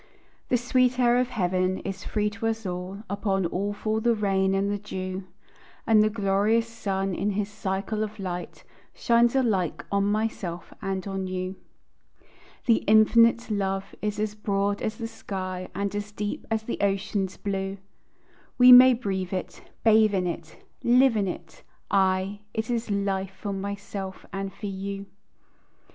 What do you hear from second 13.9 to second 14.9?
is as broad